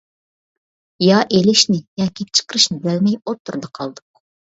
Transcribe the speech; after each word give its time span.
يا 1.07 1.17
ئېلىشنى 1.35 1.77
ياكى 2.03 2.25
چىقىرىشنى 2.39 2.79
بىلەلمەي 2.87 3.19
ئوتتۇرىدا 3.19 3.71
قالدۇق. 3.81 4.23